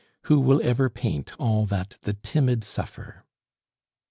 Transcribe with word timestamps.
Who 0.23 0.39
will 0.39 0.59
ever 0.63 0.89
paint 0.89 1.33
all 1.37 1.67
that 1.67 1.99
the 2.01 2.13
timid 2.15 2.63
suffer? 2.63 3.23